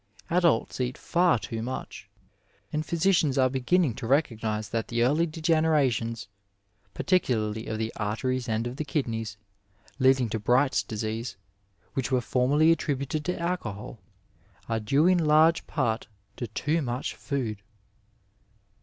[0.31, 2.09] Adults eat far too much,
[2.73, 6.27] and physidaDs are beginning to recognize that the early degenerations,
[6.95, 9.37] particularly of the arteries and of the kidneys,
[9.99, 11.37] leading to Bright's disease,
[11.93, 13.99] which were formerly attributed to alcohol
[14.67, 16.07] are due in large part
[16.37, 17.61] to too much food.